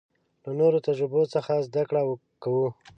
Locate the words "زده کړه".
1.67-2.01